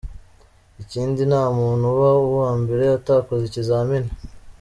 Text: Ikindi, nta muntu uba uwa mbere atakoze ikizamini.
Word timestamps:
Ikindi, 0.81 1.21
nta 1.29 1.43
muntu 1.57 1.83
uba 1.93 2.09
uwa 2.29 2.51
mbere 2.61 2.83
atakoze 2.99 3.43
ikizamini. 3.47 4.09